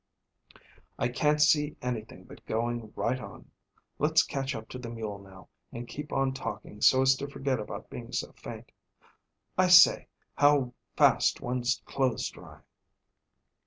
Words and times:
"I 0.97 1.09
can't 1.09 1.39
see 1.39 1.75
anything 1.79 2.23
but 2.23 2.43
going 2.47 2.91
right 2.95 3.19
on. 3.19 3.51
Let's 3.99 4.23
catch 4.23 4.55
up 4.55 4.67
to 4.69 4.79
the 4.79 4.89
mule 4.89 5.19
now 5.19 5.49
and 5.71 5.87
keep 5.87 6.11
on 6.11 6.33
talking 6.33 6.81
so 6.81 7.03
as 7.03 7.13
to 7.17 7.27
forget 7.27 7.59
about 7.59 7.91
being 7.91 8.11
so 8.11 8.31
faint. 8.31 8.71
I 9.59 9.67
say, 9.67 10.07
how 10.35 10.73
fast 10.97 11.39
one's 11.39 11.83
clothes 11.85 12.27
dry!" 12.31 12.61